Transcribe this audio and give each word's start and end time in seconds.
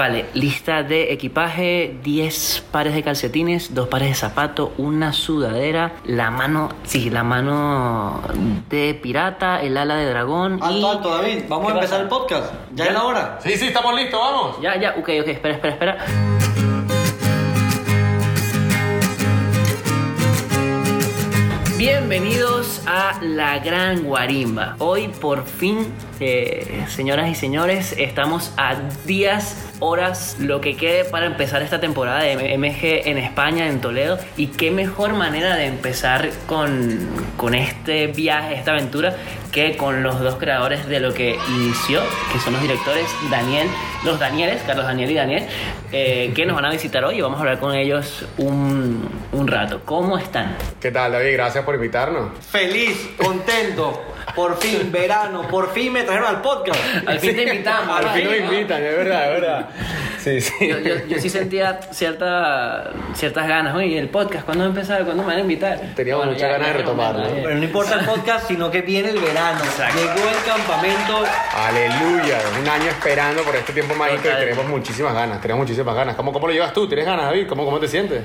Vale, 0.00 0.24
lista 0.32 0.82
de 0.82 1.12
equipaje, 1.12 1.98
10 2.02 2.64
pares 2.72 2.94
de 2.94 3.02
calcetines, 3.02 3.74
2 3.74 3.86
pares 3.88 4.08
de 4.08 4.14
zapatos, 4.14 4.70
una 4.78 5.12
sudadera, 5.12 5.92
la 6.06 6.30
mano, 6.30 6.70
sí, 6.84 7.10
la 7.10 7.22
mano 7.22 8.22
de 8.70 8.94
pirata, 8.94 9.60
el 9.60 9.76
ala 9.76 9.96
de 9.96 10.06
dragón 10.08 10.58
y... 10.58 10.64
Alto, 10.64 10.90
alto, 10.90 11.10
David. 11.18 11.42
Vamos 11.50 11.66
¿Qué 11.66 11.72
a 11.72 11.74
empezar 11.74 11.98
pasa? 11.98 12.02
el 12.02 12.08
podcast. 12.08 12.54
Ya 12.74 12.84
Ya. 12.84 12.90
es 12.90 12.92
la 12.94 13.04
hora. 13.04 13.38
Sí, 13.42 13.50
sí, 13.58 13.66
estamos 13.66 13.94
listos, 13.94 14.18
vamos. 14.18 14.56
Ya, 14.62 14.80
ya, 14.80 14.94
ok, 14.98 15.08
ok, 15.20 15.28
espera, 15.28 15.54
espera, 15.56 15.74
espera. 15.74 15.98
Bienvenidos 21.80 22.82
a 22.86 23.18
La 23.22 23.58
Gran 23.58 24.02
Guarimba. 24.02 24.76
Hoy 24.80 25.08
por 25.08 25.46
fin, 25.46 25.86
eh, 26.20 26.84
señoras 26.88 27.30
y 27.30 27.34
señores, 27.34 27.94
estamos 27.96 28.52
a 28.58 28.76
días, 29.06 29.56
horas, 29.78 30.36
lo 30.38 30.60
que 30.60 30.76
quede 30.76 31.06
para 31.06 31.24
empezar 31.24 31.62
esta 31.62 31.80
temporada 31.80 32.20
de 32.20 32.58
MG 32.58 33.08
en 33.08 33.16
España, 33.16 33.66
en 33.66 33.80
Toledo. 33.80 34.18
Y 34.36 34.48
qué 34.48 34.70
mejor 34.70 35.14
manera 35.14 35.56
de 35.56 35.64
empezar 35.64 36.28
con, 36.46 36.98
con 37.38 37.54
este 37.54 38.08
viaje, 38.08 38.56
esta 38.56 38.72
aventura, 38.72 39.16
que 39.50 39.78
con 39.78 40.02
los 40.02 40.20
dos 40.20 40.36
creadores 40.36 40.86
de 40.86 41.00
lo 41.00 41.14
que 41.14 41.38
inició, 41.48 42.02
que 42.30 42.38
son 42.40 42.52
los 42.52 42.62
directores 42.62 43.06
Daniel, 43.30 43.68
los 44.04 44.18
Danieles, 44.18 44.62
Carlos 44.62 44.84
Daniel 44.84 45.10
y 45.10 45.14
Daniel, 45.14 45.46
eh, 45.92 46.32
que 46.34 46.46
nos 46.46 46.56
van 46.56 46.66
a 46.66 46.70
visitar 46.70 47.04
hoy 47.04 47.16
y 47.16 47.20
vamos 47.20 47.38
a 47.38 47.40
hablar 47.40 47.58
con 47.58 47.74
ellos 47.74 48.26
un, 48.38 49.08
un 49.32 49.48
rato. 49.48 49.80
¿Cómo 49.84 50.18
están? 50.18 50.56
¿Qué 50.80 50.90
tal, 50.90 51.12
David? 51.12 51.32
Gracias 51.32 51.64
por 51.64 51.69
invitarnos. 51.74 52.30
Feliz, 52.50 53.10
contento. 53.16 54.04
Por 54.34 54.58
fin, 54.58 54.92
verano. 54.92 55.48
Por 55.48 55.72
fin 55.72 55.92
me 55.92 56.02
trajeron 56.04 56.28
al 56.28 56.40
podcast. 56.42 56.78
Al 57.06 57.18
fin 57.18 57.34
te 57.34 57.42
invitamos. 57.42 57.98
Al 57.98 58.10
fin 58.10 58.24
nos 58.26 58.36
invitan, 58.36 58.82
es 58.84 58.96
verdad, 58.96 59.24
es 59.34 59.40
verdad. 59.40 59.68
Sí, 60.18 60.40
sí. 60.40 60.68
Yo, 60.68 60.78
yo- 60.78 61.06
yo 61.08 61.18
sí 61.18 61.28
sentía 61.30 61.80
cierta, 61.90 62.90
ciertas 63.14 63.48
ganas. 63.48 63.74
Oye, 63.74 63.98
el 63.98 64.08
podcast, 64.08 64.44
¿cuándo 64.44 64.64
va 64.64 64.66
a 64.68 64.70
empezar? 64.74 65.04
¿Cuándo 65.04 65.22
me 65.22 65.28
van 65.30 65.38
a 65.38 65.40
invitar? 65.40 65.80
Teníamos 65.96 66.26
muchas 66.26 66.42
ganas 66.42 66.58
de 66.68 66.84
momento, 66.84 66.90
retomarlo. 66.90 67.36
ya. 67.36 67.42
Pero 67.42 67.54
no 67.56 67.64
importa 67.64 67.94
el 67.98 68.04
podcast, 68.06 68.46
sino 68.46 68.70
que 68.70 68.82
viene 68.82 69.08
el 69.10 69.18
verano. 69.18 69.58
Exacto. 69.64 69.98
Llegó 69.98 70.28
el 70.28 70.44
campamento. 70.46 71.24
Aleluya, 71.56 72.38
un 72.60 72.68
año 72.68 72.86
esperando 72.90 73.42
por 73.42 73.56
este 73.56 73.72
tiempo 73.72 73.94
mágico 73.94 74.22
y 74.28 74.40
tenemos 74.44 74.66
muchísimas 74.66 75.14
ganas, 75.14 75.40
tenemos 75.40 75.62
muchísimas 75.64 75.94
ganas. 75.94 76.14
¿Cómo, 76.14 76.32
cómo 76.32 76.46
lo 76.46 76.52
llevas 76.52 76.72
tú? 76.72 76.86
¿Tienes 76.86 77.06
ganas, 77.06 77.26
David? 77.26 77.48
¿Cómo, 77.48 77.64
cómo 77.64 77.80
te 77.80 77.88
sientes? 77.88 78.20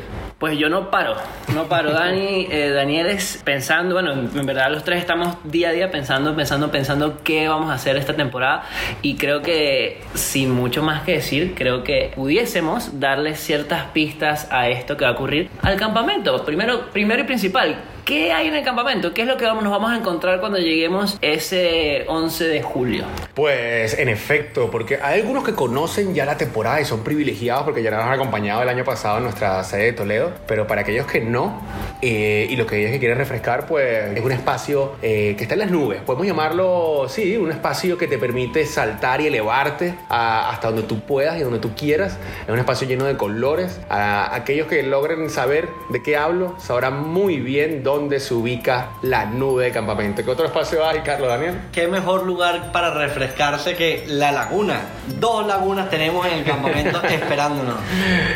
Pues 0.46 0.60
yo 0.60 0.70
no 0.70 0.92
paro, 0.92 1.16
no 1.56 1.64
paro. 1.64 1.92
Dani, 1.92 2.46
eh, 2.52 2.70
Daniel 2.70 3.08
es 3.08 3.42
pensando, 3.44 3.96
bueno, 3.96 4.14
en 4.14 4.30
en 4.38 4.46
verdad 4.46 4.70
los 4.70 4.84
tres 4.84 5.00
estamos 5.00 5.38
día 5.44 5.70
a 5.70 5.72
día 5.72 5.90
pensando, 5.90 6.36
pensando, 6.36 6.70
pensando 6.70 7.24
qué 7.24 7.48
vamos 7.48 7.72
a 7.72 7.74
hacer 7.74 7.98
esta 7.98 8.16
temporada 8.16 8.64
y 9.02 9.16
creo 9.16 9.42
que 9.42 10.04
sin 10.14 10.52
mucho 10.52 10.84
más 10.84 11.02
que 11.02 11.14
decir, 11.14 11.56
creo 11.56 11.84
que 11.84 12.12
pudiésemos 12.14 13.00
darle 13.00 13.34
ciertas 13.34 13.86
pistas 13.86 14.48
a 14.52 14.70
esto 14.70 14.98
que 14.98 15.06
va 15.06 15.10
a 15.10 15.14
ocurrir 15.14 15.50
al 15.64 15.78
campamento. 15.78 16.46
Primero, 16.46 16.92
primero 16.92 17.24
y 17.24 17.26
principal, 17.26 17.78
¿qué 18.06 18.32
hay 18.32 18.48
en 18.48 18.56
el 18.56 18.64
campamento? 18.64 19.14
¿Qué 19.14 19.24
es 19.24 19.28
lo 19.28 19.36
que 19.38 19.46
vamos- 19.46 19.64
nos 19.64 19.72
vamos 19.74 19.92
a 19.92 19.98
encontrar 19.98 20.40
cuando 20.40 20.60
lleguemos 20.60 21.18
ese 21.22 22.06
11 22.08 22.46
de 22.48 22.62
julio? 22.62 23.04
Pues 23.34 23.98
en 23.98 24.10
efecto, 24.10 24.70
porque 24.70 25.00
hay 25.02 25.22
algunos 25.22 25.44
que 25.44 25.54
conocen 25.56 26.14
ya 26.14 26.24
la 26.26 26.38
temporada 26.38 26.80
y 26.80 26.86
son 26.86 27.04
privilegiados 27.04 27.64
porque 27.64 27.82
ya 27.82 27.90
nos 27.92 28.02
han 28.02 28.14
acompañado 28.14 28.62
el 28.62 28.70
año 28.70 28.84
pasado 28.84 29.18
en 29.18 29.24
nuestra 29.24 29.64
sede 29.64 29.86
de 29.86 29.94
Toledo, 29.94 30.32
pero 30.48 30.68
para 30.68 30.82
aquellos 30.82 31.08
que 31.08 31.20
no 31.22 31.62
eh, 32.04 32.46
y 32.48 32.56
los 32.56 32.68
que 32.68 32.80
ellos 32.80 32.92
que 32.92 33.00
quieren 33.00 33.18
refrescar, 33.18 33.66
pues 33.66 34.16
es 34.16 34.24
un 34.24 34.32
espacio 34.32 34.94
eh, 35.02 35.34
que 35.36 35.44
está 35.44 35.56
en 35.56 35.62
las 35.62 35.72
nubes. 35.72 36.02
Podemos 36.02 36.28
llamarlo, 36.28 37.08
sí, 37.10 37.36
un 37.38 37.52
espacio 37.52 37.98
que 37.98 38.08
te 38.08 38.20
permite 38.20 38.66
saltar 38.68 39.20
y 39.22 39.28
elevarte 39.28 39.96
a- 40.10 40.52
hasta 40.52 40.68
donde 40.68 40.84
tú 40.84 41.00
puedas 41.00 41.38
y 41.40 41.42
donde 41.42 41.58
tú 41.60 41.74
quieras. 41.76 42.20
Es 42.46 42.50
un 42.54 42.60
espacio 42.60 42.88
lleno 42.88 43.06
de 43.06 43.18
colores. 43.18 43.80
A 43.90 44.36
aquellos 44.36 44.68
que 44.68 44.84
logren 44.84 45.30
saber 45.32 45.68
de 45.90 46.04
qué 46.04 46.18
hablo 46.18 46.56
sabrán 46.60 47.02
muy 47.10 47.38
bien 47.40 47.82
dónde 47.84 47.95
se 48.20 48.34
ubica 48.34 48.90
la 49.04 49.26
nube 49.26 49.66
de 49.66 49.72
campamento. 49.72 50.24
¿Qué 50.24 50.30
otro 50.30 50.46
espacio 50.46 50.86
hay, 50.86 51.00
Carlos 51.00 51.30
Daniel? 51.30 51.56
Qué 51.72 51.88
mejor 51.88 52.24
lugar 52.26 52.72
para 52.72 52.92
refrescarse 52.94 53.76
que 53.76 54.04
la 54.08 54.32
laguna. 54.32 54.82
Dos 55.20 55.46
lagunas 55.48 55.90
tenemos 55.90 56.26
en 56.28 56.34
el 56.40 56.44
campamento 56.44 57.02
esperándonos. 57.10 57.76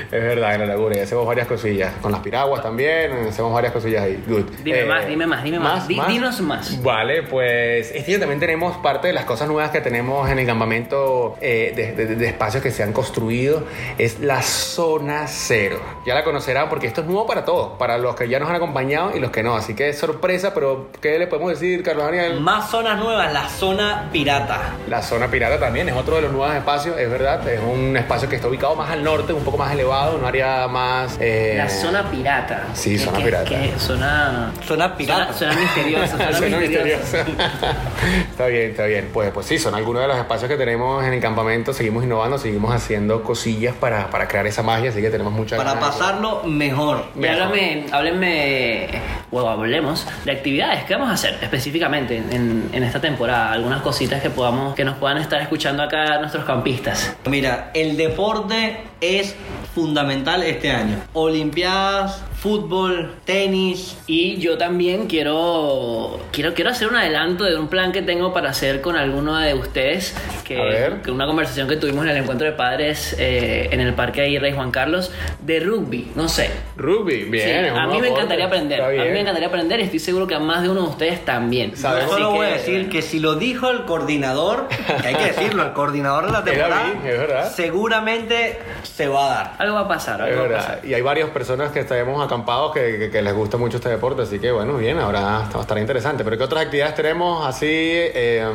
Es 0.05 0.09
verdad, 0.23 0.55
en 0.55 0.61
la 0.61 0.67
laguna 0.67 0.95
y 0.97 0.99
hacemos 1.01 1.25
varias 1.25 1.47
cosillas. 1.47 1.93
Con 2.01 2.11
las 2.11 2.21
piraguas 2.21 2.61
también, 2.63 3.11
hacemos 3.27 3.53
varias 3.53 3.73
cosillas 3.73 4.03
ahí. 4.03 4.23
Good. 4.27 4.45
Dime 4.63 4.79
Eh, 4.81 4.85
más, 4.85 5.07
dime 5.07 5.27
más, 5.27 5.43
dime 5.43 5.59
más. 5.59 5.87
Di- 5.87 5.99
dinos 6.07 6.39
más. 6.41 6.81
Vale, 6.81 7.23
pues 7.23 7.91
este 7.93 8.11
año 8.11 8.19
también 8.21 8.39
tenemos 8.39 8.77
parte 8.77 9.07
de 9.07 9.13
las 9.13 9.25
cosas 9.25 9.47
nuevas 9.47 9.71
que 9.71 9.81
tenemos 9.81 10.29
en 10.29 10.39
el 10.39 10.45
campamento 10.45 11.35
eh, 11.41 11.73
de, 11.75 11.91
de- 11.93 12.15
de 12.15 12.27
espacios 12.27 12.63
que 12.63 12.71
se 12.71 12.81
han 12.83 12.93
construido. 12.93 13.63
Es 13.97 14.19
la 14.19 14.41
zona 14.41 15.27
cero. 15.27 15.79
Ya 16.05 16.15
la 16.15 16.23
conocerán 16.23 16.69
porque 16.69 16.87
esto 16.87 17.01
es 17.01 17.07
nuevo 17.07 17.25
para 17.27 17.43
todos, 17.45 17.77
para 17.77 17.97
los 17.97 18.15
que 18.15 18.27
ya 18.29 18.39
nos 18.39 18.49
han 18.49 18.55
acompañado 18.55 19.15
y 19.15 19.19
los 19.19 19.31
que 19.31 19.43
no. 19.43 19.48
Así 19.55 19.73
que 19.75 19.89
es 19.89 19.97
sorpresa, 19.99 20.53
pero 20.53 20.89
¿qué 21.01 21.17
le 21.19 21.27
podemos 21.27 21.51
decir, 21.51 21.83
Carlos 21.83 22.05
Daniel? 22.05 22.39
Más 22.39 22.69
zonas 22.69 22.97
nuevas, 22.99 23.31
la 23.33 23.47
zona 23.49 24.09
pirata. 24.11 24.59
La 24.87 25.01
zona 25.01 25.27
pirata 25.29 25.59
también 25.59 25.89
es 25.89 25.95
otro 25.95 26.15
de 26.15 26.23
los 26.23 26.31
nuevos 26.31 26.55
espacios, 26.55 26.97
es 26.97 27.09
verdad. 27.09 27.47
Es 27.47 27.59
un 27.61 27.95
espacio 27.97 28.27
que 28.29 28.35
está 28.35 28.47
ubicado 28.47 28.75
más 28.75 28.89
al 28.91 29.03
norte, 29.03 29.33
un 29.33 29.43
poco 29.43 29.57
más 29.57 29.71
elevado, 29.73 30.17
un 30.17 30.25
área 30.25 30.67
más. 30.67 31.17
eh, 31.19 31.55
La 31.57 31.69
zona 31.69 32.09
pirata. 32.09 32.63
Sí, 32.73 32.91
¿Qué- 32.97 32.99
zona 33.05 33.19
pirata. 33.19 33.45
qué? 33.49 33.73
Zona... 33.77 34.51
Zona 34.65 34.95
pirata. 34.95 35.33
Suena, 35.33 35.53
Suena 35.53 35.61
misterioso. 35.61 36.17
misterioso. 36.59 37.17
está 38.39 38.47
bien, 38.47 38.69
está 38.71 38.85
bien. 38.85 39.09
Pues, 39.11 39.31
pues 39.31 39.45
sí, 39.47 39.59
son 39.59 39.75
algunos 39.75 40.01
de 40.01 40.07
los 40.07 40.17
espacios 40.17 40.49
que 40.49 40.55
tenemos 40.55 41.03
en 41.03 41.11
el 41.11 41.19
campamento. 41.19 41.73
Seguimos 41.73 42.05
innovando, 42.05 42.37
seguimos 42.37 42.73
haciendo 42.73 43.21
cosillas 43.21 43.75
para, 43.75 44.09
para 44.09 44.29
crear 44.29 44.47
esa 44.47 44.63
magia, 44.63 44.91
así 44.91 45.01
que 45.01 45.09
tenemos 45.09 45.33
mucha 45.33 45.57
Para 45.57 45.73
ganas. 45.73 45.89
pasarlo 45.89 46.43
mejor. 46.45 47.03
Y 47.15 47.19
Mejor. 47.19 47.41
háblame, 47.41 47.85
háblenme, 47.91 48.87
o 49.29 49.45
hablemos 49.45 50.07
de 50.23 50.31
actividades 50.31 50.85
que 50.85 50.93
vamos 50.93 51.09
a 51.09 51.13
hacer 51.15 51.37
específicamente 51.41 52.15
en, 52.15 52.69
en 52.71 52.83
esta 52.83 53.01
temporada. 53.01 53.51
Algunas 53.51 53.81
cositas 53.81 54.21
que 54.21 54.29
podamos, 54.29 54.73
que 54.73 54.85
nos 54.85 54.95
puedan 54.97 55.17
estar 55.17 55.41
escuchando 55.41 55.83
acá 55.83 56.17
nuestros 56.19 56.45
campistas. 56.45 57.17
Mira, 57.25 57.71
el 57.73 57.97
deporte 57.97 58.77
es 59.01 59.35
fundamental 59.75 60.43
este 60.43 60.71
año. 60.71 60.95
Olimpiadas, 61.11 62.21
fútbol, 62.41 63.11
tenis. 63.25 63.97
Y 64.07 64.37
yo 64.37 64.57
también 64.57 65.07
quiero, 65.07 66.19
quiero, 66.31 66.53
quiero 66.53 66.69
hacer 66.71 66.87
un 66.87 66.95
adelanto 66.95 67.43
de 67.43 67.55
un 67.57 67.67
plan 67.67 67.91
que 67.91 68.01
tengo 68.01 68.33
para 68.33 68.49
hacer 68.49 68.81
con 68.81 68.95
alguno 68.95 69.37
de 69.37 69.53
ustedes. 69.53 70.15
Que, 70.43 70.59
A 70.59 70.63
ver. 70.63 71.01
que 71.01 71.11
una 71.11 71.25
conversación 71.27 71.67
que 71.67 71.75
tuvimos 71.75 72.05
en 72.05 72.11
el 72.11 72.17
encuentro 72.17 72.47
de 72.47 72.53
padres 72.53 73.15
eh, 73.19 73.67
en 73.71 73.81
el 73.81 73.93
Parque 73.93 74.21
ahí 74.21 74.37
Rey 74.39 74.53
Juan 74.53 74.71
Carlos 74.71 75.11
de 75.41 75.59
rugby. 75.59 76.11
No 76.15 76.27
sé. 76.29 76.49
Rugby, 76.77 77.25
bien. 77.25 77.65
Sí, 77.65 77.69
a 77.69 77.85
mí 77.87 77.93
me 77.93 78.07
aporte. 78.07 78.07
encantaría 78.09 78.45
aprender. 78.45 78.81
A 78.81 78.89
mí 78.89 78.97
me 78.97 79.19
encantaría 79.21 79.47
aprender 79.49 79.79
y 79.79 79.83
estoy 79.83 79.99
seguro 79.99 80.25
que 80.25 80.35
a 80.35 80.39
más 80.39 80.63
de 80.63 80.69
uno 80.69 80.81
de 80.83 80.87
ustedes 80.89 81.25
también. 81.25 81.73
Yo 81.75 81.87
Así 81.89 82.09
solo 82.09 82.31
voy 82.31 82.47
a 82.47 82.49
decir 82.51 82.89
que 82.89 83.01
si 83.01 83.19
lo 83.19 83.35
dijo 83.35 83.69
el 83.69 83.83
coordinador, 83.85 84.67
que 85.01 85.07
hay 85.07 85.15
que 85.15 85.25
decirlo, 85.33 85.63
el 85.63 85.73
coordinador 85.73 86.25
de 86.27 86.31
la 86.31 86.43
temporada, 86.43 86.93
es 87.05 87.17
verdad. 87.19 87.51
seguramente 87.53 88.59
se 88.83 89.07
va 89.07 89.25
a 89.25 89.29
dar. 89.29 89.53
Algo 89.59 89.75
va 89.75 89.81
a 89.81 89.87
pasar, 89.87 90.21
Es 90.21 90.27
algo 90.27 90.37
va 90.39 90.45
a 90.45 90.47
verdad. 90.49 90.65
pasar. 90.67 90.85
Y 90.85 90.93
hay 90.93 91.01
varias 91.01 91.29
personas 91.29 91.71
que 91.71 91.79
estaremos 91.81 92.21
acampados 92.29 92.71
que, 92.73 92.97
que- 92.99 93.09
que 93.09 93.21
les 93.21 93.33
gusta 93.33 93.57
mucho 93.57 93.77
este 93.77 93.89
deporte, 93.89 94.21
así 94.21 94.39
que 94.39 94.51
bueno, 94.51 94.77
bien, 94.77 94.99
ahora 94.99 95.21
va 95.21 95.57
a 95.57 95.61
estar 95.61 95.77
interesante. 95.77 96.23
Pero 96.23 96.37
¿qué 96.37 96.43
otras 96.43 96.63
actividades 96.65 96.95
tenemos 96.95 97.45
así 97.45 97.67
eh, 97.69 98.45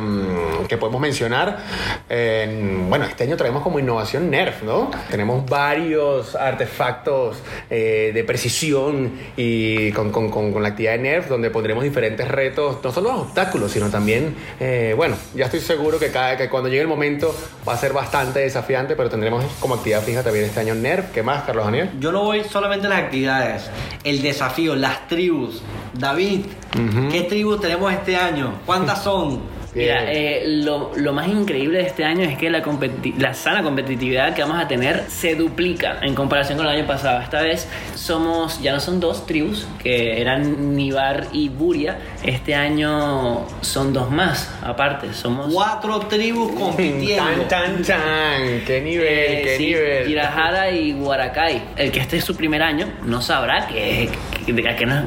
que 0.67 0.77
podemos 0.77 1.01
mencionar? 1.01 1.57
Eh, 2.09 2.85
bueno, 2.87 3.05
este 3.05 3.25
año 3.25 3.35
traemos 3.37 3.61
como 3.63 3.79
innovación 3.79 4.29
Nerf, 4.29 4.63
¿no? 4.63 4.89
Tenemos 5.11 5.45
varios 5.49 6.35
artefactos 6.35 7.37
eh, 7.69 8.11
de 8.13 8.23
precisión 8.23 9.11
y 9.35 9.91
con, 9.91 10.11
con- 10.11 10.29
con- 10.29 10.53
con 10.53 10.63
la 10.63 10.69
actividad 10.69 10.93
de 10.93 10.99
Nerf, 10.99 11.27
donde 11.27 11.49
pondremos 11.49 11.83
diferentes 11.83 12.27
retos, 12.27 12.77
no 12.83 12.91
solo 12.91 13.11
los 13.11 13.21
obstáculos, 13.23 13.71
sino 13.71 13.89
también, 13.89 14.35
eh, 14.59 14.93
bueno, 14.95 15.15
ya 15.35 15.45
estoy 15.45 15.59
seguro 15.59 15.99
que, 15.99 16.11
cada, 16.11 16.37
que 16.37 16.49
cuando 16.49 16.69
llegue 16.69 16.81
el 16.81 16.87
momento 16.87 17.35
va 17.67 17.73
a 17.73 17.77
ser 17.77 17.91
bastante 17.93 18.39
desafiante, 18.39 18.95
pero 18.95 19.09
tendremos 19.09 19.43
como 19.59 19.75
actividad 19.75 20.01
fija 20.01 20.23
también 20.23 20.45
este 20.45 20.59
año 20.61 20.75
Nerf. 20.75 21.11
¿Qué 21.11 21.23
más, 21.23 21.43
Carlos 21.43 21.65
Daniel? 21.65 21.89
Yo 21.99 22.11
no 22.11 22.23
voy 22.23 22.43
solamente 22.43 22.87
a 22.87 22.89
las 22.89 22.99
actividades, 22.99 23.64
el 24.03 24.21
desafío, 24.21 24.75
las 24.75 25.07
tribus. 25.07 25.61
David, 25.93 26.41
¿qué 27.11 27.21
tribus 27.21 27.61
tenemos 27.61 27.91
este 27.93 28.15
año? 28.15 28.59
¿Cuántas 28.65 29.03
son? 29.03 29.39
Mira, 29.75 30.11
eh, 30.11 30.43
lo, 30.47 30.91
lo 30.95 31.13
más 31.13 31.27
increíble 31.27 31.79
de 31.79 31.83
este 31.85 32.05
año 32.05 32.21
es 32.23 32.37
que 32.37 32.49
la, 32.49 32.63
la 33.17 33.33
sana 33.33 33.61
competitividad 33.61 34.33
que 34.33 34.41
vamos 34.41 34.59
a 34.63 34.67
tener 34.67 35.03
se 35.09 35.35
duplica 35.35 35.99
en 36.01 36.15
comparación 36.15 36.57
con 36.57 36.65
el 36.67 36.77
año 36.77 36.87
pasado. 36.87 37.19
Esta 37.21 37.41
vez 37.41 37.67
somos, 37.93 38.61
ya 38.61 38.71
no 38.73 38.79
son 38.79 38.99
dos 38.99 39.25
tribus, 39.25 39.67
que 39.83 40.21
eran 40.21 40.75
Nibar 40.75 41.27
y 41.33 41.49
Buria. 41.49 41.97
Este 42.23 42.55
año 42.55 43.45
son 43.61 43.91
dos 43.93 44.09
más, 44.09 44.49
aparte. 44.61 45.13
Somos 45.13 45.53
Cuatro 45.53 45.99
tribus 46.07 46.53
compitiendo. 46.53 47.41
Tan, 47.43 47.75
tan, 47.75 47.83
tan. 47.83 48.61
¿Qué 48.65 48.81
nivel? 48.81 49.05
Eh, 49.07 49.41
¿Qué 49.43 49.57
sí, 49.57 49.65
nivel? 49.67 50.05
Tirajara 50.07 50.71
y 50.71 50.93
Huaracay. 50.93 51.61
El 51.75 51.91
que 51.91 51.99
esté 51.99 52.17
es 52.17 52.23
su 52.23 52.35
primer 52.35 52.61
año 52.63 52.87
no 53.03 53.21
sabrá 53.21 53.67
que, 53.67 54.09
que- 54.45 54.53
de, 54.53 54.63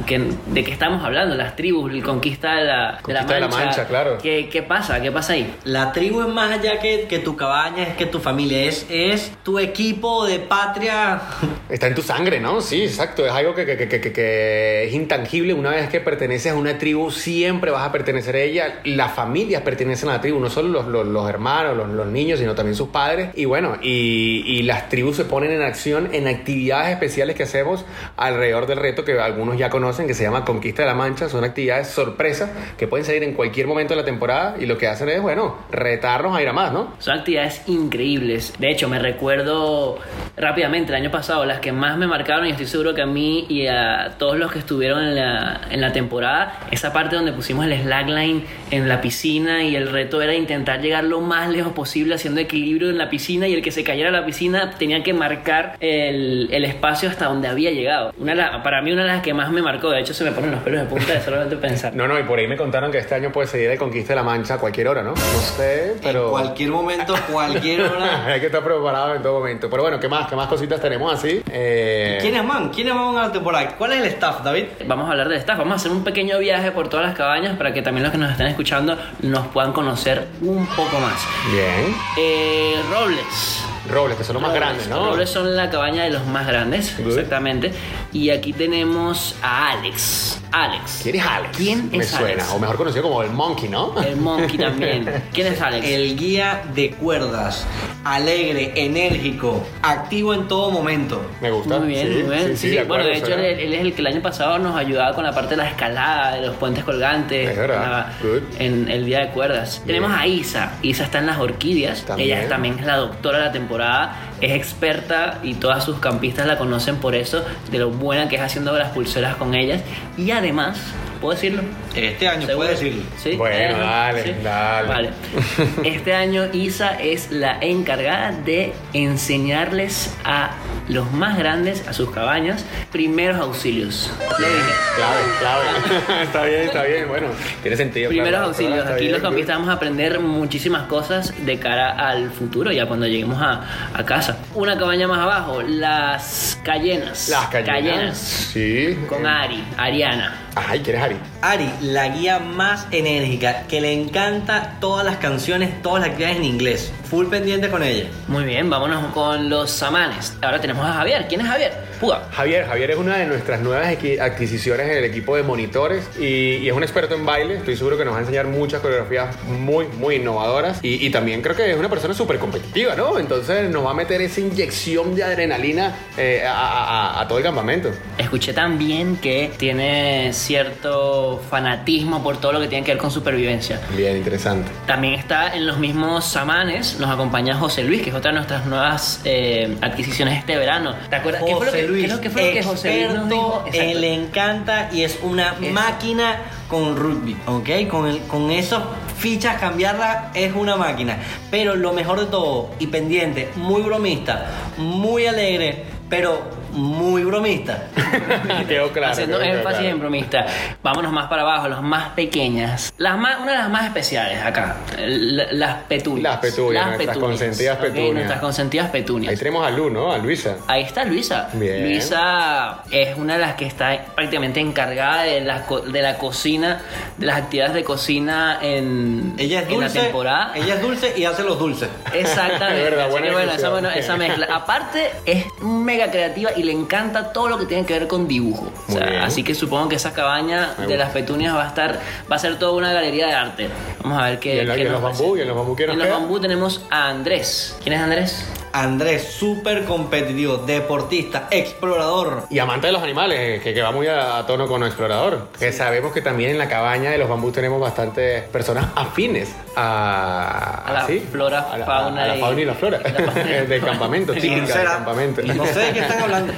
que 0.07 0.19
de 0.49 0.65
qué 0.65 0.71
estamos 0.73 1.03
hablando. 1.05 1.35
Las 1.37 1.57
tribus, 1.57 1.91
el 1.93 2.03
conquista 2.03 2.57
de 2.57 2.65
la, 2.65 2.99
Conquista 3.03 3.35
de 3.35 3.41
la 3.41 3.49
Mancha, 3.49 3.87
claro. 3.87 4.19
Que, 4.19 4.49
que 4.49 4.58
¿Qué 4.59 4.65
pasa? 4.65 5.01
¿Qué 5.01 5.13
pasa 5.13 5.35
ahí? 5.35 5.55
La 5.63 5.93
tribu 5.93 6.21
es 6.21 6.27
más 6.27 6.51
allá 6.59 6.81
que, 6.81 7.07
que 7.09 7.21
tu 7.21 7.37
cabaña, 7.37 7.85
es 7.85 7.95
que 7.97 8.07
tu 8.07 8.19
familia, 8.19 8.65
es, 8.65 8.85
es 8.91 9.31
tu 9.45 9.61
equipo 9.61 10.27
de 10.27 10.41
patria. 10.41 11.21
Está 11.69 11.87
en 11.87 11.95
tu 11.95 12.03
sangre, 12.03 12.41
¿no? 12.41 12.61
Sí, 12.61 12.83
exacto. 12.83 13.25
Es 13.25 13.31
algo 13.31 13.55
que, 13.55 13.65
que- 13.65 13.77
que- 13.77 14.01
que- 14.01 14.13
que 14.13 14.85
es 14.89 14.93
intangible. 14.95 15.55
Una 15.55 15.71
vez 15.71 15.89
que 15.91 16.01
perteneces 16.01 16.51
a 16.51 16.57
una 16.57 16.77
tribu, 16.77 17.13
siempre 17.13 17.71
vas 17.71 17.87
a 17.87 17.93
pertenecer 17.93 18.35
a 18.35 18.41
ella. 18.41 18.81
Las 18.83 19.13
familias 19.13 19.63
pertenecen 19.63 20.09
a 20.09 20.15
la 20.15 20.21
tribu, 20.21 20.41
no 20.41 20.51
solo 20.51 20.69
los, 20.71 20.87
los- 20.89 21.07
los 21.07 21.29
hermanos, 21.31 21.77
los, 21.77 21.89
los 21.91 22.07
niños, 22.09 22.41
sino 22.41 22.57
también 22.57 22.75
sus 22.75 22.89
padres. 22.89 23.29
Y 23.37 23.45
bueno, 23.45 23.77
y, 23.81 24.43
y 24.45 24.63
las 24.65 24.89
tribus 24.89 25.15
se 25.19 25.25
ponen 25.25 25.53
en 25.53 25.63
acción 25.63 26.09
en 26.13 26.27
actividades 26.27 26.91
especiales 26.91 27.37
que 27.37 27.45
hacemos 27.45 27.85
alrededor 28.17 28.67
del 28.67 28.79
reto 28.79 29.05
que 29.05 29.21
algunos 29.21 29.57
ya 29.57 29.71
conocen, 29.71 30.09
que 30.09 30.15
se 30.15 30.25
llama 30.25 30.45
Conquista 30.45 30.83
de 30.83 30.89
la 30.89 30.95
Mancha. 30.95 31.29
Son 31.29 31.45
actividades 31.45 31.87
sorpresa 31.87 32.51
que 32.77 32.89
pueden 32.89 33.07
salir 33.07 33.23
en 33.23 33.35
cualquier 33.35 33.69
momento 33.69 33.95
de 33.95 34.01
la 34.01 34.05
temporada 34.05 34.48
y 34.59 34.67
lo 34.67 34.79
que 34.79 34.87
hacen 34.89 35.09
es, 35.09 35.21
bueno, 35.21 35.57
retarnos 35.71 36.37
a 36.37 36.43
ir 36.43 36.49
a 36.49 36.53
más, 36.53 36.73
¿no? 36.73 36.95
Son 36.99 37.19
actividades 37.19 37.63
increíbles. 37.69 38.53
De 38.59 38.71
hecho, 38.71 38.89
me 38.89 38.99
recuerdo 38.99 39.99
rápidamente 40.37 40.91
el 40.93 40.97
año 40.97 41.11
pasado, 41.11 41.45
las 41.45 41.61
que 41.61 41.73
más 41.73 41.97
me 41.97 42.07
marcaron 42.07 42.47
y 42.47 42.51
estoy 42.51 42.67
seguro 42.67 42.95
que 42.95 43.03
a 43.03 43.07
mí 43.07 43.47
y 43.49 43.67
a 43.67 44.15
todos 44.19 44.37
los 44.39 44.53
que 44.53 44.61
estuvieron 44.61 45.03
en 45.03 45.15
la, 45.17 45.61
en 45.71 45.81
la 45.81 45.93
temporada, 45.93 46.61
esa 46.71 46.93
parte 46.93 47.17
donde 47.17 47.33
pusimos 47.33 47.65
el 47.67 47.77
slackline 47.83 48.45
en 48.71 48.89
la 48.89 49.01
piscina 49.01 49.63
y 49.65 49.75
el 49.77 49.89
reto 49.91 50.21
era 50.23 50.35
intentar 50.35 50.81
llegar 50.81 51.05
lo 51.05 51.21
más 51.21 51.49
lejos 51.51 51.73
posible 51.73 52.15
haciendo 52.15 52.41
equilibrio 52.41 52.91
en 52.91 52.99
la 52.99 53.09
piscina 53.11 53.49
y 53.49 53.55
el 53.55 53.63
que 53.63 53.71
se 53.71 53.83
cayera 53.85 54.09
a 54.11 54.13
la 54.13 54.25
piscina 54.27 54.71
tenía 54.79 55.03
que 55.03 55.13
marcar 55.13 55.77
el, 55.81 56.49
el 56.53 56.65
espacio 56.65 57.09
hasta 57.09 57.27
donde 57.27 57.49
había 57.49 57.71
llegado. 57.71 58.13
Una 58.19 58.33
de 58.33 58.39
la- 58.39 58.63
para 58.63 58.83
mí 58.83 58.93
una 58.93 59.03
de 59.03 59.09
las 59.09 59.23
que 59.23 59.35
más 59.35 59.51
me 59.51 59.63
marcó, 59.63 59.91
de 59.91 60.01
hecho 60.01 60.15
se 60.15 60.25
me 60.25 60.33
ponen 60.33 60.51
los 60.53 60.61
pelos 60.61 60.81
de 60.81 60.87
punta 60.87 61.13
de 61.15 61.21
solamente 61.21 61.57
pensar. 61.69 61.95
No, 61.95 62.07
no, 62.07 62.19
y 62.19 62.23
por 62.23 62.39
ahí 62.39 62.47
me 62.47 62.57
contaron 62.57 62.91
que 62.93 62.99
este 62.99 63.15
año 63.15 63.31
puede 63.33 63.49
seguir 63.49 63.71
el 63.71 63.79
Conquista 63.79 64.13
de 64.13 64.17
la 64.17 64.23
Mancha 64.29 64.55
a 64.55 64.59
cualquier 64.59 64.89
hora, 64.89 65.03
¿no? 65.03 65.13
No 65.13 65.41
sé, 65.57 65.97
pero... 66.03 66.25
En 66.25 66.31
cualquier 66.33 66.71
momento, 66.71 67.15
cualquier 67.33 67.81
hora. 67.81 68.27
Hay 68.27 68.41
que 68.41 68.47
estar 68.47 68.63
preparado 68.63 69.15
en 69.15 69.23
todo 69.23 69.39
momento. 69.39 69.71
Pero 69.71 69.83
bueno, 69.85 69.99
¿qué 69.99 70.07
más? 70.07 70.29
¿Qué 70.29 70.37
más 70.37 70.49
cositas 70.49 70.79
tenemos 70.83 71.11
así? 71.15 71.43
Eh, 71.51 72.19
¿Quiénes 72.21 72.47
van? 72.47 72.69
¿Quiénes 72.69 72.95
van 72.95 73.17
a 73.17 73.23
la 73.29 73.33
temporada? 73.33 73.75
¿Cuál 73.79 73.93
es 73.95 74.01
el 74.03 74.07
staff, 74.09 74.43
David? 74.45 74.67
Vamos 74.85 75.09
a 75.09 75.13
hablar 75.13 75.31
del 75.31 75.39
staff, 75.39 75.57
vamos 75.57 75.73
a 75.73 75.77
hacer 75.77 75.93
un 75.93 76.05
pequeño 76.05 76.39
viaje 76.41 76.73
por 76.73 76.89
todas 76.91 77.07
las 77.07 77.17
cabañas 77.17 77.57
para 77.57 77.73
que 77.73 77.81
también 77.81 78.03
los 78.03 78.13
que 78.13 78.19
nos 78.19 78.31
están 78.31 78.49
escuchando 78.49 78.99
nos 79.23 79.47
puedan 79.47 79.73
conocer 79.73 80.27
un 80.43 80.67
poco 80.67 81.01
más. 81.01 81.27
Bien. 81.51 81.97
Eh, 82.19 82.75
Robles. 82.91 83.65
Robles, 83.91 84.19
que 84.19 84.25
son 84.25 84.35
los 84.35 84.43
más 84.43 84.53
grandes, 84.53 84.87
¿no? 84.89 85.07
Robles 85.07 85.31
son 85.31 85.57
la 85.57 85.71
cabaña 85.71 86.05
de 86.05 86.11
los 86.11 86.27
más 86.27 86.47
grandes, 86.47 86.95
Good. 86.99 87.09
exactamente. 87.09 87.73
Y 88.13 88.31
aquí 88.31 88.53
tenemos 88.55 89.35
a 89.43 89.73
Alex. 89.73 90.41
Alex. 90.51 91.01
¿Quién 91.03 91.17
es 91.17 91.27
Alex? 91.27 91.57
¿Quién 91.59 91.91
Me 91.91 91.99
es 91.99 92.09
suena. 92.09 92.27
Alex? 92.43 92.51
O 92.55 92.59
mejor 92.59 92.77
conocido 92.79 93.03
como 93.03 93.23
el 93.23 93.31
Monkey, 93.31 93.69
¿no? 93.69 93.95
El 94.03 94.17
Monkey 94.17 94.57
también. 94.57 95.25
¿Quién 95.35 95.49
es 95.49 95.61
Alex? 95.61 95.87
El 95.87 96.17
guía 96.17 96.63
de 96.75 96.91
cuerdas. 96.93 97.67
Alegre, 98.05 98.73
enérgico, 98.77 99.63
activo 99.83 100.33
en 100.33 100.49
todo 100.49 100.71
momento. 100.71 101.21
Me 101.43 101.51
gusta. 101.51 101.79
Muy 101.79 101.89
bien, 101.89 102.09
sí, 102.09 102.23
muy 102.23 102.35
bien. 102.37 102.47
Sí, 102.49 102.57
sí, 102.57 102.69
Sí, 102.71 102.77
de 102.77 102.85
bueno, 102.85 103.05
de 103.05 103.17
acuerdo, 103.17 103.35
hecho, 103.37 103.45
él, 103.45 103.61
él 103.61 103.73
es 103.75 103.81
el 103.83 103.93
que 103.93 104.01
el 104.01 104.07
año 104.07 104.23
pasado 104.23 104.59
nos 104.59 104.75
ayudaba 104.75 105.15
con 105.15 105.25
la 105.25 105.33
parte 105.33 105.51
de 105.51 105.57
la 105.59 105.69
escalada, 105.69 106.35
de 106.37 106.47
los 106.47 106.57
puentes 106.57 106.85
colgantes, 106.85 107.51
Es 107.51 107.57
verdad. 107.59 107.85
en 107.85 107.91
la- 107.91 108.13
Good. 108.23 108.43
en 108.59 108.89
el 108.91 109.05
día 109.05 109.19
de 109.21 109.29
cuerdas. 109.29 109.83
Bien. 109.85 109.99
Tenemos 109.99 110.19
a 110.19 110.27
Isa. 110.27 110.73
Isa 110.81 111.05
está 111.05 111.19
en 111.19 111.27
las 111.27 111.39
orquídeas. 111.39 112.03
También. 112.07 112.39
Ella 112.39 112.49
también 112.49 112.79
es 112.79 112.87
la 112.87 112.97
doctora 112.97 113.39
de 113.41 113.45
la 113.45 113.53
temporada. 113.53 114.17
Es 114.41 114.53
experta 114.53 115.41
y 115.43 115.55
todas 115.55 115.85
sus 115.85 115.99
campistas 115.99 116.47
la 116.47 116.59
conocen 116.59 116.97
por 116.97 117.15
eso, 117.15 117.45
de 117.71 117.79
lo 117.79 117.91
buena 117.91 118.29
que 118.29 118.37
es 118.37 118.43
haciendo 118.43 118.77
las 118.77 118.93
pulseras 118.93 119.37
con 119.37 119.55
ellas. 119.55 119.83
Y 120.17 120.31
además, 120.31 120.79
¿puedo 121.21 121.35
decirlo? 121.35 121.63
Este 122.07 122.29
año, 122.29 122.47
¿Seguro? 122.47 122.57
puedes 122.67 122.81
decirlo. 122.81 123.03
Sí, 123.17 123.37
Bueno, 123.37 123.57
eh, 123.57 123.77
dale, 123.79 124.37
dale. 124.43 124.89
Vale. 124.89 125.11
Este 125.85 126.15
año 126.15 126.49
Isa 126.53 126.95
es 127.01 127.31
la 127.31 127.59
encargada 127.61 128.33
de 128.33 128.73
enseñarles 128.93 130.15
a 130.25 130.51
los 130.89 131.13
más 131.13 131.37
grandes, 131.37 131.87
a 131.87 131.93
sus 131.93 132.11
cabañas, 132.11 132.65
primeros 132.91 133.39
auxilios. 133.41 134.11
Lo 134.39 134.47
dije. 134.47 134.73
Clave, 134.97 135.21
clave. 135.39 136.23
está 136.23 136.45
bien, 136.45 136.61
está 136.63 136.83
bien. 136.85 137.09
Bueno, 137.09 137.29
tiene 137.63 137.77
sentido. 137.77 138.09
Primeros 138.09 138.33
claro, 138.33 138.47
auxilios. 138.47 138.87
Aquí 138.87 139.01
bien, 139.01 139.13
los 139.13 139.23
campistas 139.23 139.57
vamos 139.57 139.69
a 139.71 139.75
aprender 139.75 140.19
muchísimas 140.21 140.85
cosas 140.87 141.35
de 141.45 141.59
cara 141.59 141.91
al 141.91 142.31
futuro, 142.31 142.73
ya 142.73 142.87
cuando 142.87 143.07
lleguemos 143.07 143.41
a, 143.43 143.63
a 143.95 144.05
casa. 144.07 144.39
Una 144.55 144.79
cabaña 144.79 145.07
más 145.07 145.19
abajo, 145.19 145.63
las 145.63 146.59
Cayenas. 146.65 147.29
Las 147.29 147.47
cayenas. 147.49 147.75
Cayenas. 147.75 148.19
Sí. 148.19 148.99
Con 149.09 149.27
Ari, 149.27 149.63
Ariana. 149.77 150.39
Ay, 150.55 150.81
¿quién 150.81 150.97
es 150.97 151.03
Ari? 151.03 151.17
Ari, 151.41 151.71
la 151.81 152.09
guía 152.09 152.41
más 152.41 152.89
enérgica, 152.91 153.63
que 153.69 153.81
le 153.81 153.93
encanta 153.93 154.77
todas 154.81 155.05
las 155.05 155.19
canciones, 155.19 155.81
todas 155.83 156.01
las 156.01 156.11
actividades 156.11 156.39
en 156.39 156.45
inglés. 156.45 156.93
Full 157.11 157.27
pendiente 157.29 157.71
con 157.71 157.83
ella. 157.83 158.09
Muy 158.27 158.45
bien, 158.45 158.69
vámonos 158.69 159.13
con 159.15 159.49
los 159.49 159.71
samanes. 159.71 160.37
Ahora 160.43 160.61
tenemos 160.61 160.85
a 160.87 160.93
Javier. 160.93 161.27
¿Quién 161.29 161.41
es 161.41 161.47
Javier? 161.47 161.73
Púa. 161.99 162.29
Javier, 162.33 162.67
Javier 162.67 162.91
es 162.93 162.97
una 162.99 163.17
de 163.17 163.27
nuestras 163.27 163.61
nuevas 163.61 163.87
adquisiciones 164.21 164.89
en 164.91 164.99
el 164.99 165.05
equipo 165.05 165.35
de 165.35 165.43
monitores 165.43 166.05
y, 166.19 166.57
y 166.59 166.69
es 166.69 166.75
un 166.75 166.83
experto 166.83 167.15
en 167.15 167.25
baile. 167.25 167.57
Estoy 167.57 167.77
seguro 167.77 167.97
que 167.97 168.05
nos 168.05 168.13
va 168.15 168.19
a 168.19 168.21
enseñar 168.21 168.47
muchas 168.47 168.81
coreografías 168.83 169.35
muy, 169.45 169.87
muy 169.87 170.17
innovadoras 170.17 170.79
y, 170.83 171.05
y 171.07 171.11
también 171.11 171.41
creo 171.43 171.57
que 171.57 171.71
es 171.73 171.79
una 171.79 171.89
persona 171.89 172.13
súper 172.15 172.39
competitiva, 172.39 172.95
¿no? 172.95 173.19
Entonces 173.19 173.71
nos 173.71 173.85
va 173.87 173.91
a 173.93 173.95
meter 173.95 174.21
esa 174.21 174.41
inyección 174.41 175.15
de 175.17 175.25
adrenalina 175.25 175.97
eh, 176.17 176.45
a- 176.47 177.21
a 177.21 177.27
todo 177.27 177.39
el 177.39 177.45
campamento. 177.45 177.91
Escuché 178.19 178.53
también 178.53 179.17
que 179.17 179.51
tiene 179.57 180.33
cierto 180.35 181.41
fanatismo 181.51 182.23
por 182.23 182.37
todo 182.39 182.53
lo 182.53 182.61
que 182.61 182.69
tiene 182.69 182.85
que 182.85 182.93
ver 182.93 182.99
con 183.01 183.11
supervivencia. 183.11 183.81
Bien, 183.97 184.17
interesante. 184.17 184.71
También 184.87 185.15
está 185.15 185.55
en 185.55 185.67
los 185.67 185.79
mismos 185.79 186.25
samanes, 186.27 186.98
nos 186.99 187.11
acompaña 187.11 187.55
José 187.57 187.85
Luis, 187.85 188.03
que 188.03 188.11
es 188.11 188.17
otra 188.17 188.31
de 188.31 188.37
nuestras 188.37 188.67
nuevas 188.67 189.21
eh, 189.25 189.77
adquisiciones 189.81 190.39
este 190.39 190.57
verano. 190.57 190.95
¿Te 191.09 191.17
acuerdas? 191.17 191.43
¿Qué 191.45 191.55
fue 191.55 191.67
lo 191.67 191.73
que, 191.73 191.79
José 191.79 191.89
Luis, 191.89 192.03
qué 192.03 192.09
lo 192.15 192.21
que 192.21 192.31
fue 192.31 192.43
lo 192.47 192.53
que 192.53 192.63
José 192.63 192.91
Luis 192.91 193.15
nos 193.15 193.29
dijo? 193.29 193.63
experto, 193.67 193.79
Exacto. 193.79 194.01
le 194.01 194.15
encanta 194.15 194.89
y 194.93 195.03
es 195.03 195.19
una 195.23 195.55
Eso. 195.61 195.73
máquina 195.73 196.37
con 196.69 196.97
rugby, 196.97 197.37
¿ok? 197.47 197.89
Con, 197.89 198.07
el, 198.09 198.21
con 198.23 198.51
esas 198.51 198.83
fichas 199.17 199.59
cambiarla 199.59 200.31
es 200.35 200.55
una 200.55 200.77
máquina. 200.77 201.19
Pero 201.51 201.77
lo 201.77 201.93
mejor 201.93 202.21
de 202.21 202.27
todo, 202.27 202.71
y 202.79 202.89
pendiente, 202.89 203.51
muy 203.57 203.83
bromista, 203.83 204.47
muy 204.77 205.27
alegre, 205.27 205.85
pero 206.09 206.43
muy 206.79 207.25
bromista. 207.25 207.85
quedó 208.69 208.91
claro. 208.93 209.13
Haciendo 209.13 209.39
quedó 209.39 209.49
énfasis 209.57 209.79
claro. 209.81 209.89
en 209.95 210.01
bromista. 210.01 210.47
Vámonos 210.83 211.13
más 211.13 211.27
para 211.29 211.43
abajo, 211.43 211.69
los 211.69 211.83
más 211.83 212.11
pequeñas. 212.11 212.93
Las 212.99 213.19
más, 213.19 213.41
una 213.41 213.53
de 213.53 213.59
las 213.59 213.71
más 213.71 213.85
especiales 213.87 214.43
acá, 214.43 214.77
l- 214.97 215.49
las 215.53 215.77
petunias. 215.85 216.23
Las 216.23 216.37
petunias, 216.39 216.87
nuestras 216.87 217.19
consentidas 217.19 217.77
ok, 217.79 217.83
petunias. 217.85 218.15
Nuestras 218.15 218.41
consentidas 218.41 218.91
petunias. 218.91 219.31
Ahí 219.31 219.37
tenemos 219.37 219.67
a 219.67 219.71
Lu, 219.71 219.91
¿no? 219.91 220.13
A 220.13 220.19
Luisa. 220.19 220.57
Ahí 220.67 220.83
está 220.83 221.05
Luisa. 221.05 221.49
Bien. 221.53 221.85
Luisa 221.85 222.83
es 222.91 223.17
una 223.17 223.35
de 223.35 223.41
las 223.41 223.55
que 223.55 223.67
está 223.67 223.99
prácticamente 224.15 224.61
encargada 224.61 225.23
de 225.23 225.41
la, 225.41 225.65
de 225.87 226.03
la 226.03 226.17
cocina, 226.19 226.81
de 227.17 227.27
las 227.27 227.37
actividades 227.39 227.75
de 227.75 227.85
cocina 227.85 228.59
en, 228.63 229.35
Ella 229.39 229.61
es 229.61 229.69
en 229.69 229.81
la 229.81 229.87
dulce. 229.87 230.01
temporada. 230.01 230.53
Ella 230.55 230.75
es 230.75 230.83
dulce 230.83 231.13
y 231.17 231.25
hace 231.25 231.43
los 231.43 231.59
dulces. 231.59 231.89
Exactamente. 232.13 232.79
Es 232.89 232.91
verdad, 232.91 233.11
buena 233.11 233.27
que 233.29 233.33
bueno, 233.33 233.53
esa, 233.53 233.69
bueno, 233.71 233.91
esa 233.91 234.17
mezcla. 234.17 234.47
Aparte, 234.53 235.11
es 235.27 235.45
mega 235.63 236.11
creativa 236.11 236.51
y 236.57 236.63
le 236.69 236.75
encanta 236.75 237.33
todo 237.33 237.49
lo 237.49 237.59
que 237.59 237.67
tiene 237.67 237.85
que 237.87 237.95
ver 237.95 238.07
con 238.09 238.29
dibujo. 238.29 238.71
O 238.89 238.93
sea, 238.93 239.25
así 239.25 239.43
que 239.43 239.55
supongo 239.55 239.89
que 239.89 239.97
esa 239.97 240.13
cabaña 240.13 240.75
de 240.87 240.97
las 240.97 241.11
petunias 241.11 241.55
va 241.55 241.65
a 241.65 241.69
estar, 241.69 241.99
va 242.31 242.37
a 242.37 242.39
ser 242.39 242.59
toda 242.59 242.73
una 242.73 242.93
galería 242.93 243.27
de 243.27 243.33
arte. 243.35 243.69
Vamos 244.03 244.21
a 244.21 244.25
ver 244.27 244.39
qué. 244.39 244.57
Y 244.57 244.59
en 244.61 244.69
la- 244.69 244.75
qué 244.75 244.81
y 244.83 244.87
en 244.87 244.93
nos 244.93 245.03
los 245.03 245.19
bambú, 245.19 245.37
y 245.37 245.41
en 245.41 245.49
los 245.49 245.57
bambú, 245.57 245.77
¿qué 245.77 245.87
nos 245.87 245.93
En 245.95 245.99
los 246.01 246.09
bambú 246.11 246.41
tenemos 246.41 246.83
a 246.91 247.09
Andrés. 247.09 247.77
¿Quién 247.83 247.95
es 247.95 248.01
Andrés? 248.01 248.45
Andrés, 248.73 249.25
súper 249.33 249.85
competitivo, 249.85 250.57
deportista, 250.59 251.49
explorador. 251.51 252.45
Y 252.51 252.59
amante 252.59 252.87
de 252.89 252.93
los 252.93 253.03
animales, 253.03 253.63
que, 253.63 253.73
que 253.75 253.83
va 253.83 253.93
muy 253.93 254.07
a, 254.07 254.39
a 254.39 254.47
tono 254.47 254.67
con 254.67 254.83
explorador. 254.85 255.49
Que 255.59 255.73
sabemos 255.73 256.13
que 256.13 256.21
también 256.23 256.51
en 256.51 256.59
la 256.59 256.69
cabaña 256.69 257.11
de 257.11 257.19
los 257.19 257.29
bambús 257.29 257.53
tenemos 257.53 257.81
bastantes 257.81 258.43
personas 258.49 258.87
afines 258.95 259.55
a, 259.77 260.83
A 260.87 260.93
la 260.93 261.07
¿sí? 261.07 261.27
flora, 261.31 261.69
a 261.73 261.79
la, 261.79 261.85
fauna 261.87 262.25
a 262.25 262.27
la 262.29 262.37
y- 262.37 262.41
fauna 262.41 262.61
y 262.61 262.65
la 262.65 262.75
flora 262.75 263.01
y 263.09 263.13
la 263.13 263.33
fauna. 263.33 263.45
del 263.69 263.81
campamento, 263.85 264.33
típica 264.33 264.77
del 264.79 264.87
campamento. 264.87 265.43
No 265.43 265.67
sé 265.67 265.79
de 265.81 265.93
qué 265.93 266.01
están 266.01 266.23
hablando. 266.23 266.53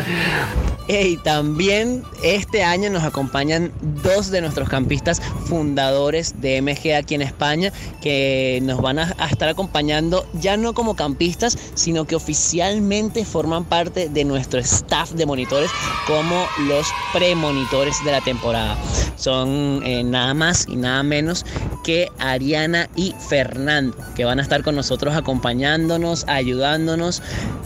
Y 0.93 1.19
también 1.19 2.03
este 2.25 2.65
año 2.65 2.91
nos 2.91 3.05
acompañan 3.05 3.71
dos 4.03 4.33
de 4.33 4.41
nuestros 4.41 4.69
campistas 4.69 5.23
fundadores 5.47 6.41
de 6.41 6.61
MG 6.61 6.97
aquí 6.97 7.15
en 7.15 7.23
España 7.23 7.73
que 8.03 8.59
nos 8.65 8.81
van 8.81 8.99
a, 8.99 9.15
a 9.19 9.29
estar 9.29 9.49
acompañando 9.49 10.27
ya 10.41 10.57
no 10.57 10.75
como 10.75 10.97
campistas, 10.97 11.57
sino 11.75 12.07
que 12.07 12.17
oficialmente 12.17 13.25
forman 13.25 13.65
parte 13.67 14.09
de 14.09 14.25
nuestro 14.25 14.59
staff 14.59 15.13
de 15.13 15.27
monitores 15.27 15.71
como 16.09 16.45
los 16.67 16.89
premonitores 17.13 17.95
de 18.05 18.11
la 18.11 18.21
temporada. 18.21 18.77
Son 19.15 19.83
eh, 19.85 20.03
nada 20.03 20.35
más 20.35 20.67
y 20.69 20.75
nada 20.75 21.05
menos 21.05 21.47
que 21.91 22.09
Ariana 22.21 22.89
y 22.95 23.17
Fernando, 23.29 23.97
que 24.15 24.25
van 24.25 24.39
a 24.39 24.43
estar 24.43 24.63
con 24.63 24.77
nosotros 24.77 25.13
acompañándonos, 25.17 26.25
ayudándonos, 26.29 27.21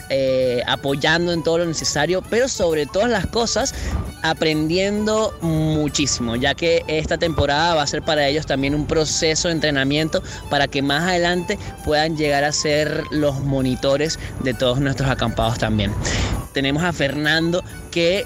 eh, 0.08 0.62
apoyando 0.66 1.30
en 1.30 1.42
todo 1.42 1.58
lo 1.58 1.66
necesario, 1.66 2.22
pero 2.30 2.48
sobre 2.48 2.86
todas 2.86 3.10
las 3.10 3.26
cosas, 3.26 3.74
aprendiendo 4.22 5.36
muchísimo, 5.42 6.36
ya 6.36 6.54
que 6.54 6.82
esta 6.88 7.18
temporada 7.18 7.74
va 7.74 7.82
a 7.82 7.86
ser 7.86 8.00
para 8.00 8.26
ellos 8.26 8.46
también 8.46 8.74
un 8.74 8.86
proceso 8.86 9.48
de 9.48 9.52
entrenamiento 9.56 10.22
para 10.48 10.68
que 10.68 10.80
más 10.80 11.02
adelante 11.02 11.58
puedan 11.84 12.16
llegar 12.16 12.44
a 12.44 12.52
ser 12.52 13.04
los 13.10 13.40
monitores 13.40 14.18
de 14.42 14.54
todos 14.54 14.80
nuestros 14.80 15.10
acampados 15.10 15.58
también. 15.58 15.92
Tenemos 16.54 16.82
a 16.82 16.94
Fernando 16.94 17.62
que 17.90 18.24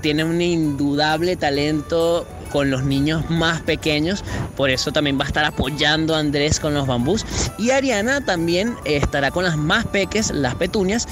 tiene 0.00 0.24
un 0.24 0.40
indudable 0.40 1.36
talento 1.36 2.26
con 2.56 2.70
los 2.70 2.84
niños 2.84 3.28
más 3.28 3.60
pequeños, 3.60 4.24
por 4.56 4.70
eso 4.70 4.90
también 4.90 5.20
va 5.20 5.24
a 5.24 5.26
estar 5.26 5.44
apoyando 5.44 6.14
a 6.14 6.20
Andrés 6.20 6.58
con 6.58 6.72
los 6.72 6.86
bambús. 6.86 7.26
Y 7.58 7.68
Ariana 7.68 8.22
también 8.22 8.74
estará 8.86 9.30
con 9.30 9.44
las 9.44 9.58
más 9.58 9.84
peques, 9.84 10.30
las 10.30 10.54
petunias, 10.54 11.06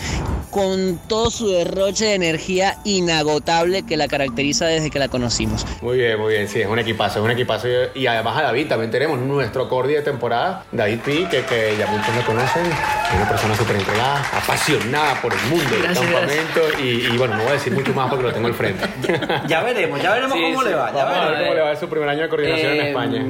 con 0.54 1.00
todo 1.08 1.30
su 1.30 1.49
derroche 1.50 2.04
de 2.04 2.14
energía 2.14 2.76
inagotable 2.84 3.82
que 3.82 3.96
la 3.96 4.06
caracteriza 4.06 4.66
desde 4.66 4.88
que 4.88 5.00
la 5.00 5.08
conocimos. 5.08 5.66
Muy 5.82 5.99
bien, 5.99 6.18
muy 6.20 6.32
bien, 6.34 6.46
sí, 6.49 6.61
es 6.61 6.68
un 6.68 6.78
equipazo, 6.78 7.18
es 7.18 7.25
un 7.25 7.32
equipazo. 7.32 7.66
Y 7.94 8.06
además 8.06 8.38
a 8.38 8.42
David 8.42 8.68
también 8.68 8.90
tenemos 8.92 9.18
nuestro 9.18 9.68
cordi 9.68 9.94
de 9.94 10.02
temporada, 10.02 10.64
David 10.70 11.00
Pi, 11.04 11.25
que, 11.28 11.42
que 11.44 11.75
ya 11.76 11.88
muchos 11.88 12.14
lo 12.14 12.23
conocen, 12.25 12.64
es 12.66 13.14
una 13.16 13.28
persona 13.28 13.56
súper 13.56 13.75
entregada, 13.76 14.25
apasionada 14.32 15.20
por 15.20 15.32
el 15.34 15.40
mundo 15.50 15.70
del 15.75 15.92
campamento. 15.92 16.61
Y, 16.80 17.08
y 17.12 17.16
bueno, 17.18 17.34
no 17.37 17.42
voy 17.42 17.50
a 17.50 17.54
decir 17.54 17.73
mucho 17.73 17.92
más 17.92 18.08
porque 18.08 18.23
lo 18.25 18.32
tengo 18.32 18.46
al 18.46 18.54
frente. 18.54 18.84
Ya 19.49 19.62
veremos, 19.62 20.00
ya 20.00 20.12
veremos 20.12 20.37
Sí, 20.38 20.42
cómo 20.42 20.62
sí. 20.62 20.68
le 20.68 20.75
va. 20.76 20.92
Ya 20.92 21.04
Vamos 21.04 21.16
a 21.18 21.20
veremos. 21.30 21.30
ver 21.38 21.42
cómo 21.49 21.54
le 21.54 21.61
va 21.62 21.70
en 21.73 21.80
su 21.80 21.88
primer 21.88 22.08
año 22.08 22.23
de 22.23 22.28
coordinación 22.28 22.73
en 22.73 22.80
Eh, 22.80 22.88
España. 22.90 23.25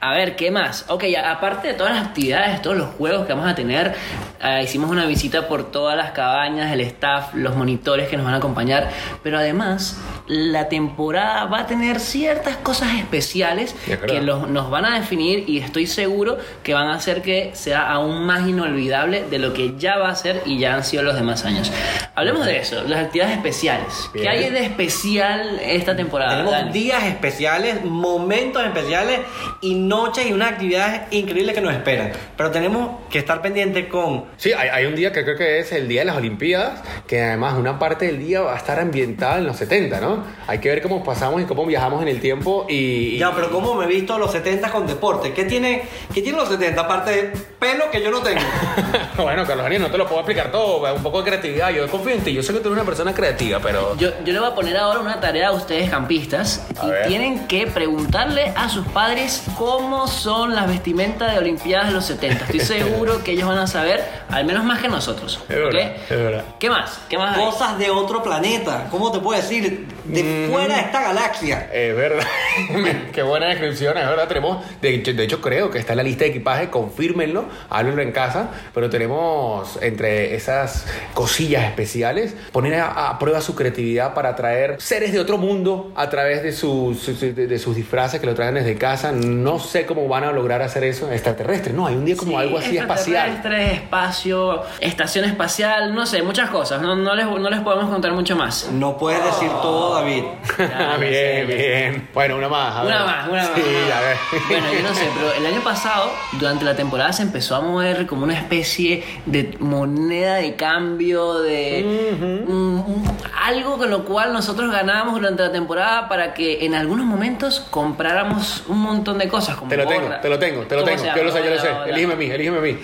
A 0.00 0.12
ver, 0.14 0.34
¿qué 0.36 0.50
más? 0.50 0.84
Ok, 0.88 1.04
a- 1.22 1.30
aparte 1.32 1.68
de 1.68 1.74
todas 1.74 1.94
las 1.94 2.06
actividades, 2.06 2.62
todos 2.62 2.76
los 2.76 2.88
juegos 2.96 3.26
que 3.26 3.32
vamos 3.34 3.48
a 3.50 3.54
tener, 3.54 3.94
eh, 4.42 4.60
hicimos 4.64 4.90
una 4.90 5.04
visita 5.06 5.46
por 5.46 5.70
todas 5.70 5.96
las 5.96 6.10
cabañas, 6.12 6.69
el 6.72 6.80
staff, 6.82 7.34
los 7.34 7.56
monitores 7.56 8.08
que 8.08 8.16
nos 8.16 8.24
van 8.24 8.34
a 8.34 8.38
acompañar, 8.38 8.90
pero 9.22 9.38
además 9.38 9.98
la 10.32 10.68
temporada 10.68 11.46
va 11.46 11.60
a 11.60 11.66
tener 11.66 11.98
ciertas 11.98 12.56
cosas 12.58 12.94
especiales 12.98 13.74
que 14.06 14.20
los- 14.20 14.48
nos 14.48 14.70
van 14.70 14.84
a 14.84 14.98
definir 15.00 15.44
y 15.48 15.58
estoy 15.58 15.86
seguro 15.88 16.38
que 16.62 16.72
van 16.72 16.86
a 16.86 16.94
hacer 16.94 17.20
que 17.20 17.50
sea 17.54 17.90
aún 17.90 18.24
más 18.24 18.46
inolvidable 18.48 19.24
de 19.28 19.38
lo 19.40 19.52
que 19.52 19.74
ya 19.76 19.98
va 19.98 20.08
a 20.10 20.14
ser 20.14 20.42
y 20.46 20.58
ya 20.60 20.74
han 20.76 20.84
sido 20.84 21.02
los 21.02 21.16
demás 21.16 21.44
años. 21.44 21.72
Hablemos 22.14 22.46
de 22.46 22.58
eso, 22.58 22.82
las 22.84 23.06
actividades 23.06 23.36
especiales. 23.36 24.08
Bien. 24.14 24.24
¿Qué 24.24 24.30
hay 24.30 24.50
de 24.50 24.64
especial 24.66 25.58
esta 25.64 25.96
temporada? 25.96 26.30
Tenemos 26.32 26.52
Dani? 26.52 26.72
días 26.72 27.02
especiales, 27.04 27.84
momentos 27.84 28.64
especiales 28.64 29.20
y 29.60 29.74
noches 29.74 30.26
y 30.28 30.32
unas 30.32 30.52
actividades 30.52 31.02
increíbles 31.10 31.54
que 31.56 31.60
nos 31.60 31.72
esperan. 31.74 32.12
Pero 32.36 32.50
tenemos 32.52 33.00
que 33.10 33.18
estar 33.18 33.42
pendientes 33.42 33.86
con 33.86 34.26
Sí, 34.36 34.52
hay, 34.52 34.68
hay 34.68 34.84
un 34.86 34.94
día 34.94 35.10
que 35.12 35.24
creo 35.24 35.36
que 35.36 35.58
es 35.58 35.72
el 35.72 35.88
día 35.88 36.02
de 36.02 36.04
las 36.06 36.16
Olimpiadas, 36.16 36.82
que 37.08 37.20
además 37.20 37.54
una 37.58 37.78
parte 37.80 38.06
del 38.06 38.18
día 38.24 38.42
va 38.42 38.54
a 38.54 38.56
estar 38.56 38.78
ambientada 38.78 39.38
en 39.38 39.46
los 39.46 39.56
70, 39.56 40.00
¿no? 40.00 40.19
Hay 40.46 40.58
que 40.58 40.68
ver 40.68 40.82
cómo 40.82 41.02
pasamos 41.04 41.40
y 41.40 41.44
cómo 41.44 41.64
viajamos 41.66 42.02
en 42.02 42.08
el 42.08 42.20
tiempo 42.20 42.66
y... 42.68 42.74
y- 42.74 43.18
Ya, 43.18 43.32
pero 43.34 43.50
¿cómo 43.50 43.74
me 43.74 43.84
he 43.84 43.88
visto 43.88 44.18
los 44.18 44.32
70 44.32 44.70
con 44.70 44.86
deporte? 44.86 45.32
¿Qué 45.32 45.44
tiene, 45.44 45.82
qué 46.14 46.22
tiene 46.22 46.38
los 46.38 46.48
70? 46.48 46.80
Aparte 46.80 47.10
de 47.10 47.22
pelo 47.58 47.90
que 47.90 48.02
yo 48.02 48.10
no 48.10 48.20
tengo. 48.20 48.40
bueno, 49.18 49.44
Carlos 49.46 49.64
Daniel, 49.64 49.82
no 49.82 49.90
te 49.90 49.98
lo 49.98 50.06
puedo 50.06 50.20
explicar 50.20 50.50
todo, 50.50 50.92
un 50.94 51.02
poco 51.02 51.18
de 51.22 51.28
creatividad, 51.30 51.70
yo 51.70 51.86
confío 51.88 52.14
en 52.14 52.20
ti, 52.22 52.32
yo 52.32 52.42
sé 52.42 52.52
que 52.52 52.60
tú 52.60 52.68
eres 52.68 52.78
una 52.78 52.84
persona 52.86 53.12
creativa, 53.14 53.58
pero... 53.62 53.96
Yo, 53.96 54.10
yo 54.24 54.32
le 54.32 54.38
voy 54.40 54.48
a 54.48 54.54
poner 54.54 54.76
ahora 54.76 55.00
una 55.00 55.20
tarea 55.20 55.48
a 55.48 55.52
ustedes 55.52 55.90
campistas 55.90 56.66
A 56.80 56.86
y 56.86 56.90
ver. 56.90 57.06
tienen 57.08 57.46
que 57.46 57.66
preguntarle 57.66 58.52
a 58.56 58.68
sus 58.68 58.86
padres 58.88 59.44
cómo 59.58 60.06
son 60.08 60.54
las 60.54 60.66
vestimentas 60.68 61.32
de 61.32 61.38
Olimpiadas 61.38 61.88
de 61.88 61.92
los 61.92 62.04
70. 62.06 62.44
Estoy 62.44 62.60
seguro 62.80 63.22
que 63.24 63.32
ellos 63.32 63.48
van 63.48 63.58
a 63.58 63.66
saber, 63.66 64.04
al 64.30 64.44
menos 64.44 64.64
más 64.64 64.80
que 64.80 64.88
nosotros. 64.88 65.40
Es 65.48 65.56
verdad, 65.56 65.68
¿ok? 65.70 65.96
es 66.10 66.18
verdad. 66.18 66.44
¿Qué 66.58 66.70
más? 66.70 67.00
¿Qué 67.08 67.18
más 67.18 67.36
hay? 67.36 67.44
Cosas 67.44 67.78
de 67.78 67.90
otro 67.90 68.22
planeta. 68.22 68.88
¿Cómo 68.90 69.10
te 69.12 69.18
puedo 69.18 69.40
decir? 69.40 69.86
De 70.12 70.48
fuera 70.50 70.74
de 70.76 70.80
esta 70.82 71.00
galaxia. 71.02 71.68
Es 71.72 71.94
verdad. 71.96 72.24
Qué 73.12 73.22
buena 73.22 73.46
descripción, 73.46 73.96
es 73.96 74.06
verdad. 74.06 74.28
Tenemos, 74.28 74.64
de 74.80 74.94
hecho, 74.94 75.12
de 75.12 75.24
hecho, 75.24 75.40
creo 75.40 75.70
que 75.70 75.78
está 75.78 75.92
en 75.92 75.98
la 75.98 76.02
lista 76.02 76.24
de 76.24 76.30
equipaje, 76.30 76.70
confírmenlo, 76.70 77.44
háblenlo 77.68 78.02
en 78.02 78.12
casa, 78.12 78.50
pero 78.74 78.90
tenemos 78.90 79.78
entre 79.82 80.34
esas 80.34 80.86
cosillas 81.14 81.64
especiales, 81.64 82.34
poner 82.52 82.74
a, 82.74 83.10
a 83.10 83.18
prueba 83.18 83.40
su 83.40 83.54
creatividad 83.54 84.14
para 84.14 84.30
atraer 84.30 84.76
seres 84.80 85.12
de 85.12 85.20
otro 85.20 85.38
mundo 85.38 85.92
a 85.96 86.08
través 86.10 86.42
de 86.42 86.52
sus, 86.52 87.20
de, 87.20 87.32
de 87.32 87.58
sus 87.58 87.76
disfraces 87.76 88.20
que 88.20 88.26
lo 88.26 88.34
traen 88.34 88.54
desde 88.54 88.76
casa. 88.76 89.12
No 89.12 89.58
sé 89.58 89.86
cómo 89.86 90.08
van 90.08 90.24
a 90.24 90.32
lograr 90.32 90.62
hacer 90.62 90.84
eso 90.84 91.10
extraterrestre. 91.10 91.72
No, 91.72 91.86
hay 91.86 91.94
un 91.96 92.04
día 92.04 92.16
como 92.16 92.30
Sí, 92.32 92.36
algo 92.36 92.58
así 92.58 92.76
espacial. 92.78 93.28
extraterrestres, 93.30 93.82
espacio, 93.82 94.62
estación 94.80 95.24
espacial, 95.24 95.94
no 95.94 96.06
sé, 96.06 96.22
muchas 96.22 96.50
cosas. 96.50 96.80
No, 96.80 96.94
no 96.96 97.14
les, 97.14 97.26
no 97.26 97.50
les 97.50 97.60
podemos 97.60 97.90
contar 97.90 98.12
mucho 98.12 98.36
más. 98.36 98.68
No 98.72 98.96
puedes 98.96 99.22
decir 99.24 99.48
todo, 99.62 99.99
David. 100.00 100.24
Ya, 100.58 100.96
bien, 100.98 101.46
bien. 101.46 102.08
Bueno, 102.12 102.36
una 102.36 102.48
más. 102.48 102.76
a 102.76 102.82
Una 102.82 102.96
ver. 102.98 103.06
más, 103.06 103.28
una 103.28 103.42
más. 103.42 103.50
Sí, 103.54 103.62
una 103.62 103.96
a 103.96 104.00
más. 104.00 104.04
ver. 104.04 104.16
Bueno, 104.48 104.66
yo 104.74 104.82
no 104.88 104.94
sé, 104.94 105.08
pero 105.14 105.32
el 105.32 105.46
año 105.46 105.60
pasado, 105.62 106.10
durante 106.32 106.64
la 106.64 106.76
temporada, 106.76 107.12
se 107.12 107.22
empezó 107.22 107.56
a 107.56 107.60
mover 107.60 108.06
como 108.06 108.24
una 108.24 108.34
especie 108.38 109.02
de 109.26 109.56
moneda 109.60 110.36
de 110.36 110.54
cambio, 110.56 111.38
de 111.40 112.44
un- 112.46 112.84
un- 112.86 113.18
algo 113.42 113.78
con 113.78 113.90
lo 113.90 114.04
cual 114.04 114.32
nosotros 114.32 114.70
ganábamos 114.70 115.14
durante 115.14 115.42
la 115.42 115.52
temporada 115.52 116.08
para 116.08 116.34
que 116.34 116.64
en 116.64 116.74
algunos 116.74 117.06
momentos 117.06 117.60
compráramos 117.70 118.64
un 118.68 118.78
montón 118.80 119.18
de 119.18 119.28
cosas. 119.28 119.56
Como 119.56 119.70
Te 119.70 119.76
lo 119.76 119.86
tengo, 119.86 120.02
gorra. 120.02 120.20
te 120.20 120.28
lo 120.28 120.38
tengo, 120.38 120.62
te 120.62 120.74
lo 120.76 120.82
¿Cómo 120.82 120.96
tengo. 120.96 120.98
se 121.12 121.18
Yo 121.18 121.24
lo 121.24 121.30
llama? 121.30 121.40
sé, 121.40 121.44
yo 121.48 121.54
lo 121.54 121.60
sé. 121.60 121.68
Hola, 121.68 121.80
hola. 121.82 121.90
Elígeme 121.92 122.12
a 122.12 122.16
mí, 122.16 122.24
elígeme 122.26 122.58
a 122.58 122.60
mí. 122.60 122.78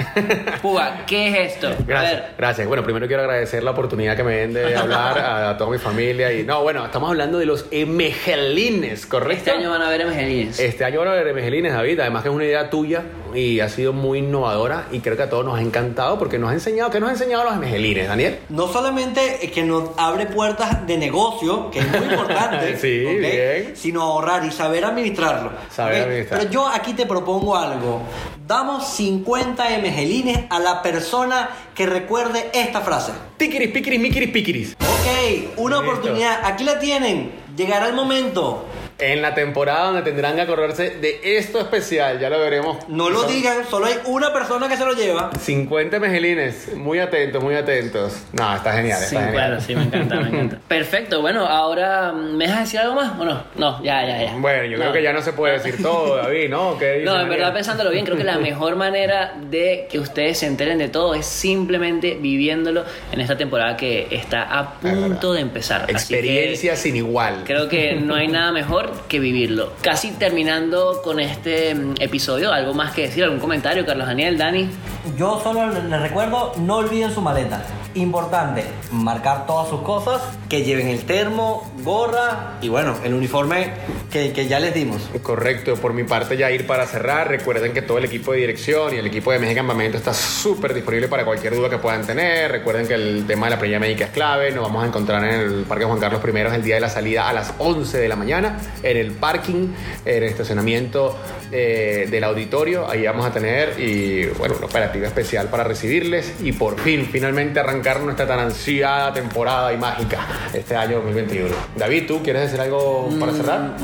Puga, 0.62 1.04
¿qué 1.06 1.28
es 1.28 1.52
esto? 1.54 1.68
A 1.68 1.74
Gracias, 1.86 2.12
ver, 2.12 2.34
gracias. 2.38 2.66
Bueno, 2.68 2.82
primero 2.84 3.06
quiero 3.06 3.22
agradecer 3.22 3.62
la 3.62 3.72
oportunidad 3.72 4.16
que 4.16 4.24
me 4.24 4.34
den 4.36 4.54
de 4.54 4.76
hablar 4.76 5.18
a, 5.18 5.50
a 5.50 5.56
toda 5.56 5.70
mi 5.70 5.78
familia. 5.78 6.32
Y 6.32 6.42
no, 6.44 6.62
bueno, 6.62 6.84
estamos 6.96 7.10
hablando 7.10 7.38
de 7.38 7.44
los 7.44 7.66
emegelines, 7.72 9.04
¿correcto? 9.04 9.36
este 9.36 9.50
año 9.50 9.68
van 9.68 9.82
a 9.82 9.90
ver 9.90 10.00
emegelines. 10.00 10.58
Este 10.58 10.82
año 10.82 11.00
van 11.00 11.08
a 11.08 11.12
ver 11.12 11.28
emegelines, 11.28 11.74
David. 11.74 12.00
Además 12.00 12.22
que 12.22 12.30
es 12.30 12.34
una 12.34 12.44
idea 12.46 12.70
tuya 12.70 13.04
y 13.36 13.60
ha 13.60 13.68
sido 13.68 13.92
muy 13.92 14.18
innovadora 14.20 14.86
y 14.90 15.00
creo 15.00 15.16
que 15.16 15.24
a 15.24 15.30
todos 15.30 15.44
nos 15.44 15.58
ha 15.58 15.60
encantado 15.60 16.18
porque 16.18 16.38
nos 16.38 16.50
ha 16.50 16.54
enseñado, 16.54 16.90
¿qué 16.90 16.98
nos 17.00 17.10
ha 17.10 17.12
enseñado 17.12 17.44
los 17.44 17.54
emegelines, 17.54 18.08
Daniel? 18.08 18.38
No 18.48 18.66
solamente 18.66 19.44
es 19.44 19.52
que 19.52 19.62
nos 19.62 19.90
abre 19.96 20.26
puertas 20.26 20.86
de 20.86 20.96
negocio, 20.96 21.70
que 21.70 21.80
es 21.80 21.88
muy 21.88 22.08
importante, 22.08 22.76
Sí, 22.80 22.98
bien. 23.04 23.72
sino 23.76 24.02
ahorrar 24.02 24.44
y 24.44 24.50
saber 24.50 24.84
administrarlo. 24.84 25.50
Saber 25.70 26.00
¿ok? 26.00 26.06
administrar. 26.06 26.40
Pero 26.40 26.50
yo 26.50 26.66
aquí 26.66 26.94
te 26.94 27.04
propongo 27.06 27.56
algo. 27.56 28.00
Damos 28.46 28.86
50 28.94 29.64
mgelines 29.82 30.38
a 30.50 30.58
la 30.58 30.80
persona 30.82 31.50
que 31.74 31.84
recuerde 31.84 32.50
esta 32.54 32.80
frase. 32.80 33.12
Tiquiris, 33.36 33.70
piquiris, 33.70 34.00
miquiris, 34.00 34.30
piquiris. 34.30 34.76
Ok, 34.80 35.58
una 35.58 35.76
Listo. 35.76 35.90
oportunidad. 35.90 36.40
Aquí 36.44 36.64
la 36.64 36.78
tienen. 36.78 37.32
Llegará 37.56 37.88
el 37.88 37.94
momento. 37.94 38.64
En 38.98 39.20
la 39.20 39.34
temporada 39.34 39.86
donde 39.88 40.02
tendrán 40.02 40.36
que 40.36 40.40
acordarse 40.40 40.90
de 40.90 41.20
esto 41.36 41.60
especial, 41.60 42.18
ya 42.18 42.30
lo 42.30 42.38
veremos. 42.40 42.88
No 42.88 43.10
lo 43.10 43.24
digan, 43.24 43.58
solo 43.68 43.84
hay 43.86 43.96
una 44.06 44.32
persona 44.32 44.68
que 44.70 44.76
se 44.78 44.86
lo 44.86 44.94
lleva. 44.94 45.30
50 45.38 46.00
megelines, 46.00 46.74
muy 46.74 46.98
atentos, 46.98 47.42
muy 47.42 47.54
atentos. 47.56 48.14
No, 48.32 48.56
está 48.56 48.72
genial, 48.72 48.96
está 49.02 49.08
Sí, 49.10 49.16
genial. 49.16 49.32
bueno, 49.34 49.60
sí, 49.60 49.76
me 49.76 49.82
encanta, 49.82 50.16
me 50.16 50.28
encanta. 50.28 50.58
Perfecto, 50.68 51.20
bueno, 51.20 51.44
ahora, 51.46 52.12
¿me 52.12 52.46
dejas 52.46 52.60
decir 52.64 52.80
algo 52.80 52.94
más 52.94 53.12
o 53.20 53.24
no? 53.26 53.44
No, 53.56 53.82
ya, 53.84 54.02
ya, 54.06 54.22
ya. 54.24 54.34
Bueno, 54.38 54.64
yo 54.64 54.76
creo 54.76 54.86
No. 54.88 54.92
que 54.94 55.02
ya 55.02 55.12
no 55.12 55.20
se 55.20 55.34
puede 55.34 55.54
decir 55.58 55.82
todo, 55.82 56.16
David, 56.16 56.48
¿no? 56.48 56.76
¿Qué 56.78 56.92
dices, 56.92 57.04
No, 57.04 57.20
en 57.20 57.28
verdad 57.28 57.52
pensándolo 57.52 57.90
bien, 57.90 58.06
creo 58.06 58.16
que 58.16 58.24
la 58.24 58.38
mejor 58.38 58.76
manera 58.76 59.34
de 59.50 59.88
que 59.90 59.98
ustedes 59.98 60.38
se 60.38 60.46
enteren 60.46 60.78
de 60.78 60.88
todo 60.88 61.14
es 61.14 61.26
simplemente 61.26 62.16
viviéndolo 62.18 62.84
en 63.12 63.20
esta 63.20 63.36
temporada 63.36 63.76
que 63.76 64.06
está 64.10 64.42
a 64.42 64.72
punto 64.80 65.34
de 65.34 65.42
empezar. 65.42 65.82
Así 65.82 65.90
que 66.14 66.18
Experiencia 66.20 66.76
sin 66.76 66.96
igual. 66.96 67.42
Creo 67.44 67.68
que 67.68 67.94
no 67.96 68.14
hay 68.14 68.28
nada 68.28 68.52
mejor 68.52 68.85
que 69.08 69.20
vivirlo. 69.20 69.72
Casi 69.82 70.12
terminando 70.12 71.00
con 71.02 71.20
este 71.20 71.74
mm, 71.74 71.94
episodio, 72.00 72.52
¿algo 72.52 72.74
más 72.74 72.92
que 72.92 73.02
decir? 73.02 73.24
¿Algún 73.24 73.40
comentario, 73.40 73.86
Carlos 73.86 74.06
Daniel, 74.06 74.38
Dani? 74.38 74.68
Yo 75.16 75.40
solo 75.42 75.70
les 75.70 76.02
recuerdo, 76.02 76.52
no 76.58 76.76
olviden 76.76 77.12
su 77.12 77.20
maleta. 77.20 77.62
Importante, 77.96 78.62
marcar 78.92 79.46
todas 79.46 79.70
sus 79.70 79.80
cosas, 79.80 80.20
que 80.50 80.62
lleven 80.64 80.88
el 80.88 81.06
termo, 81.06 81.72
gorra 81.82 82.58
y 82.60 82.68
bueno, 82.68 82.94
el 83.02 83.14
uniforme 83.14 83.70
que, 84.10 84.32
que 84.32 84.46
ya 84.46 84.60
les 84.60 84.74
dimos. 84.74 85.08
Correcto, 85.22 85.76
por 85.76 85.94
mi 85.94 86.04
parte 86.04 86.36
ya 86.36 86.50
ir 86.50 86.66
para 86.66 86.84
cerrar. 86.86 87.28
Recuerden 87.28 87.72
que 87.72 87.80
todo 87.80 87.96
el 87.96 88.04
equipo 88.04 88.32
de 88.32 88.40
dirección 88.40 88.94
y 88.94 88.98
el 88.98 89.06
equipo 89.06 89.32
de 89.32 89.38
México 89.38 89.56
Campamento 89.56 89.96
está 89.96 90.12
súper 90.12 90.74
disponible 90.74 91.08
para 91.08 91.24
cualquier 91.24 91.54
duda 91.54 91.70
que 91.70 91.78
puedan 91.78 92.06
tener. 92.06 92.52
Recuerden 92.52 92.86
que 92.86 92.92
el 92.92 93.24
tema 93.26 93.46
de 93.46 93.52
la 93.52 93.58
planilla 93.58 93.78
médica 93.78 94.04
es 94.04 94.10
clave. 94.10 94.50
Nos 94.50 94.64
vamos 94.64 94.84
a 94.84 94.86
encontrar 94.88 95.24
en 95.24 95.40
el 95.40 95.64
Parque 95.64 95.86
Juan 95.86 95.98
Carlos 95.98 96.20
I 96.22 96.38
el 96.54 96.62
día 96.62 96.74
de 96.74 96.82
la 96.82 96.90
salida 96.90 97.30
a 97.30 97.32
las 97.32 97.54
11 97.58 97.96
de 97.96 98.08
la 98.08 98.16
mañana 98.16 98.58
en 98.82 98.98
el 98.98 99.12
parking, 99.12 99.68
en 100.04 100.22
el 100.22 100.24
estacionamiento 100.24 101.16
eh, 101.50 102.06
del 102.10 102.24
auditorio. 102.24 102.90
Ahí 102.90 103.06
vamos 103.06 103.24
a 103.24 103.32
tener 103.32 103.80
y 103.80 104.26
bueno, 104.38 104.56
una 104.58 104.66
operativa 104.66 105.06
especial 105.06 105.48
para 105.48 105.64
recibirles 105.64 106.34
y 106.42 106.52
por 106.52 106.78
fin, 106.78 107.08
finalmente 107.10 107.62
arrancar 107.86 108.02
nuestra 108.02 108.26
tan 108.26 108.40
ansiada 108.40 109.12
temporada 109.12 109.72
y 109.72 109.76
mágica 109.76 110.26
este 110.52 110.74
año 110.74 110.96
2021. 110.96 111.54
David, 111.76 112.06
¿tú 112.06 112.22
quieres 112.22 112.42
decir 112.42 112.60
algo 112.60 113.08
para 113.20 113.32
cerrar? 113.32 113.76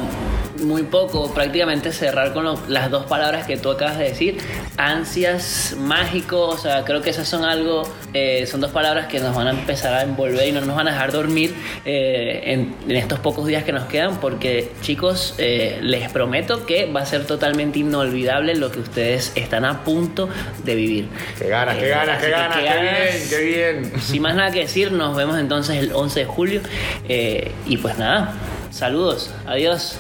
Muy 0.63 0.83
poco, 0.85 1.33
prácticamente 1.35 1.93
cerrar 1.93 2.33
con 2.33 2.45
lo- 2.45 2.61
las 2.69 2.91
dos 2.91 3.07
palabras 3.07 3.47
que 3.47 3.57
tú 3.57 3.71
acabas 3.71 3.99
de 3.99 4.05
decir, 4.05 4.39
ansias, 4.77 5.75
mágico, 5.79 6.49
o 6.49 6.59
sea, 6.59 6.85
creo 6.85 7.03
que 7.03 7.11
esas 7.11 7.29
son 7.29 7.45
algo, 7.45 7.83
eh, 8.15 8.47
son 8.47 8.61
dos 8.61 8.71
palabras 8.71 9.07
que 9.07 9.21
nos 9.21 9.35
van 9.35 9.47
a 9.49 9.51
empezar 9.51 9.95
a 9.95 10.03
envolver 10.03 10.49
y 10.49 10.53
no 10.53 10.61
nos 10.61 10.77
van 10.77 10.89
a 10.89 10.93
dejar 10.93 11.13
dormir 11.13 11.55
eh, 11.85 12.43
en, 12.47 12.75
en 12.89 12.97
estos 12.97 13.19
pocos 13.21 13.47
días 13.47 13.65
que 13.65 13.73
nos 13.73 13.85
quedan, 13.85 14.19
porque 14.21 14.71
chicos, 14.83 15.35
eh, 15.39 15.79
les 15.83 16.11
prometo 16.11 16.67
que 16.67 16.87
va 16.91 17.01
a 17.01 17.07
ser 17.07 17.27
totalmente 17.27 17.79
inolvidable 17.81 18.55
lo 18.55 18.71
que 18.71 18.81
ustedes 18.81 19.33
están 19.35 19.65
a 19.65 19.85
punto 19.85 20.29
de 20.65 20.75
vivir. 20.75 21.09
Qué 21.39 21.49
ganas, 21.49 21.77
qué 21.77 21.87
Eh, 21.87 21.91
ganas, 21.91 22.19
qué 22.21 22.27
que 22.27 22.31
ganas, 22.33 22.57
qué 22.57 22.81
bien, 22.81 23.29
qué 23.29 23.45
bien. 23.91 24.01
Sin 24.01 24.23
más 24.23 24.35
nada 24.35 24.51
que 24.51 24.61
decir, 24.61 24.93
nos 24.93 25.17
vemos 25.17 25.39
entonces 25.39 25.77
el 25.79 25.93
11 25.93 26.21
de 26.21 26.27
julio. 26.27 26.61
eh, 27.09 27.53
y 27.67 27.77
pues 27.79 27.99
nada, 27.99 28.35
saludos, 28.71 29.31
adiós. 29.47 29.97